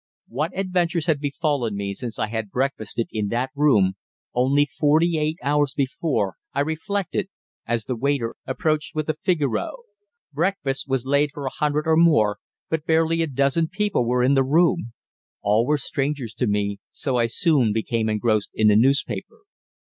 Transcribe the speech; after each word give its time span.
What 0.29 0.53
adventures 0.57 1.05
had 1.05 1.19
befallen 1.19 1.75
me 1.75 1.93
since 1.93 2.17
I 2.17 2.25
had 2.25 2.49
breakfasted 2.49 3.07
in 3.11 3.27
that 3.27 3.51
room, 3.55 3.97
only 4.33 4.65
forty 4.65 5.19
eight 5.19 5.37
hours 5.43 5.75
before, 5.75 6.37
I 6.55 6.61
reflected, 6.61 7.27
as 7.67 7.85
the 7.85 7.95
waiter 7.95 8.33
approached 8.47 8.95
with 8.95 9.05
the 9.05 9.13
Figaro. 9.13 9.83
Breakfast 10.33 10.87
was 10.89 11.05
laid 11.05 11.29
for 11.31 11.45
a 11.45 11.51
hundred 11.53 11.85
or 11.85 11.97
more, 11.97 12.39
but 12.67 12.87
barely 12.87 13.21
a 13.21 13.27
dozen 13.27 13.67
people 13.67 14.03
were 14.03 14.23
in 14.23 14.33
the 14.33 14.43
room. 14.43 14.91
All 15.43 15.67
were 15.67 15.77
strangers 15.77 16.33
to 16.33 16.47
me, 16.47 16.79
so 16.91 17.17
I 17.17 17.27
soon 17.27 17.71
became 17.71 18.09
engrossed 18.09 18.49
in 18.55 18.69
the 18.69 18.75
newspaper. 18.75 19.41